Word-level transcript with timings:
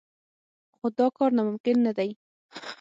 خو 0.77 0.85
دا 0.97 1.07
کار 1.17 1.29
ناممکن 1.37 1.75
هم 1.77 1.83
نه 1.85 1.91
دی. 1.97 2.09